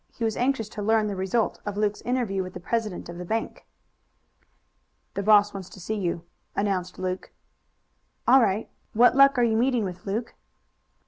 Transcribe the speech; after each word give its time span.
He 0.15 0.23
was 0.23 0.35
anxious 0.35 0.67
to 0.69 0.81
learn 0.81 1.05
the 1.05 1.15
result 1.15 1.59
of 1.63 1.77
Luke's 1.77 2.01
interview 2.01 2.41
with 2.41 2.55
the 2.55 2.59
president 2.59 3.07
of 3.07 3.19
the 3.19 3.23
bank. 3.23 3.67
"The 5.13 5.21
boss 5.21 5.53
wants 5.53 5.69
to 5.69 5.79
see 5.79 5.93
you," 5.93 6.23
announced 6.55 6.97
Luke. 6.97 7.29
"All 8.27 8.41
right. 8.41 8.67
What 8.93 9.15
luck 9.15 9.37
are 9.37 9.43
you 9.43 9.55
meeting 9.57 9.83
with, 9.83 10.07
Luke?" 10.07 10.33